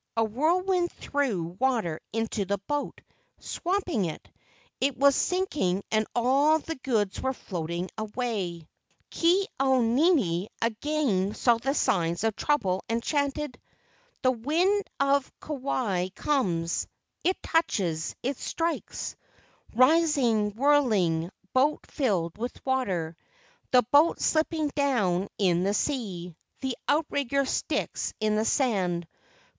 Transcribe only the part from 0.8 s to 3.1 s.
threw water into the boat,